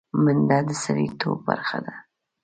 منډه 0.23 0.59
د 0.67 0.69
سړيتوب 0.83 1.37
برخه 1.47 1.77
ده 1.85 1.95